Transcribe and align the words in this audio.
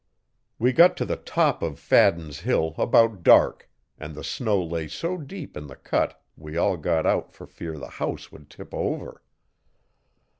We 0.57 0.73
got 0.73 0.97
to 0.97 1.05
the 1.05 1.15
top 1.15 1.61
of 1.61 1.77
Fadden's 1.77 2.39
Hill 2.39 2.73
about 2.79 3.21
dark, 3.21 3.69
and 3.99 4.15
the 4.15 4.23
snow 4.23 4.59
lay 4.59 4.87
so 4.87 5.15
deep 5.15 5.55
in 5.55 5.67
the 5.67 5.75
cut 5.75 6.19
we 6.35 6.57
all 6.57 6.75
got 6.77 7.05
out 7.05 7.31
for 7.35 7.45
fear 7.45 7.77
the 7.77 7.87
house 8.01 8.31
would 8.31 8.49
tip 8.49 8.73
over. 8.73 9.21